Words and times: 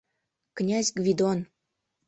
Князь 0.57 0.89
Гвидон 0.97 1.39